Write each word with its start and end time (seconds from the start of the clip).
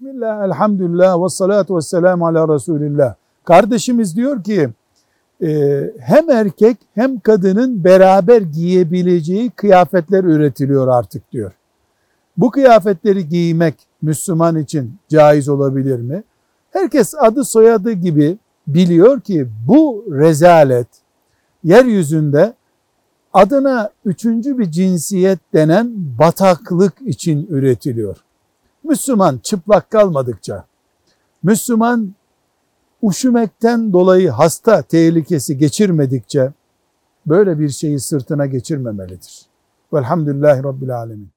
Bismillah, 0.00 0.44
elhamdülillah 0.44 1.24
ve 1.24 1.28
salatu 1.28 1.76
ve 1.76 1.80
selamu 1.80 2.26
ala 2.26 2.54
Resulillah. 2.54 3.14
Kardeşimiz 3.44 4.16
diyor 4.16 4.44
ki 4.44 4.68
e, 5.42 5.82
hem 6.00 6.30
erkek 6.30 6.76
hem 6.94 7.20
kadının 7.20 7.84
beraber 7.84 8.42
giyebileceği 8.42 9.50
kıyafetler 9.50 10.24
üretiliyor 10.24 10.88
artık 10.88 11.32
diyor. 11.32 11.52
Bu 12.36 12.50
kıyafetleri 12.50 13.28
giymek 13.28 13.74
Müslüman 14.02 14.56
için 14.56 14.94
caiz 15.08 15.48
olabilir 15.48 16.00
mi? 16.00 16.22
Herkes 16.70 17.14
adı 17.18 17.44
soyadı 17.44 17.92
gibi 17.92 18.38
biliyor 18.66 19.20
ki 19.20 19.48
bu 19.68 20.04
rezalet 20.10 20.88
yeryüzünde 21.64 22.54
adına 23.32 23.90
üçüncü 24.04 24.58
bir 24.58 24.70
cinsiyet 24.70 25.38
denen 25.54 25.92
bataklık 26.18 26.94
için 27.06 27.46
üretiliyor. 27.50 28.25
Müslüman 28.86 29.38
çıplak 29.38 29.90
kalmadıkça, 29.90 30.64
Müslüman 31.42 32.14
üşümekten 33.02 33.92
dolayı 33.92 34.30
hasta 34.30 34.82
tehlikesi 34.82 35.58
geçirmedikçe 35.58 36.52
böyle 37.26 37.58
bir 37.58 37.68
şeyi 37.68 38.00
sırtına 38.00 38.46
geçirmemelidir. 38.46 39.46
Velhamdülillahi 39.92 40.64
Rabbil 40.64 40.96
Alemin. 40.96 41.35